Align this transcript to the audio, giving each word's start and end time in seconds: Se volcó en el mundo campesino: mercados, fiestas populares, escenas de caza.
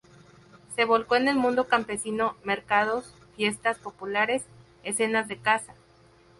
Se 0.75 0.83
volcó 0.83 1.15
en 1.15 1.27
el 1.27 1.35
mundo 1.35 1.67
campesino: 1.67 2.35
mercados, 2.43 3.13
fiestas 3.37 3.77
populares, 3.77 4.43
escenas 4.83 5.27
de 5.27 5.37
caza. 5.37 5.75